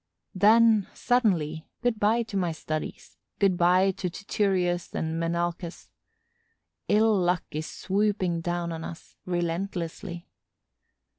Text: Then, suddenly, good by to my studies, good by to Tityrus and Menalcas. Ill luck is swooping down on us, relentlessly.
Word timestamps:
Then, 0.33 0.87
suddenly, 0.95 1.69
good 1.83 1.99
by 1.99 2.23
to 2.23 2.35
my 2.35 2.53
studies, 2.53 3.17
good 3.37 3.55
by 3.55 3.91
to 3.91 4.09
Tityrus 4.09 4.95
and 4.95 5.19
Menalcas. 5.19 5.91
Ill 6.87 7.15
luck 7.15 7.43
is 7.51 7.67
swooping 7.69 8.41
down 8.41 8.71
on 8.71 8.83
us, 8.83 9.15
relentlessly. 9.27 10.27